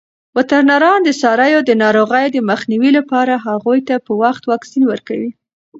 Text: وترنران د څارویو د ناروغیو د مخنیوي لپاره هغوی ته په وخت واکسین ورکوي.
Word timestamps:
وترنران 0.35 0.99
د 1.03 1.09
څارویو 1.21 1.59
د 1.65 1.71
ناروغیو 1.83 2.33
د 2.35 2.37
مخنیوي 2.49 2.91
لپاره 2.97 3.33
هغوی 3.47 3.79
ته 3.87 3.95
په 4.05 4.11
وخت 4.21 4.43
واکسین 4.51 4.83
ورکوي. 4.87 5.31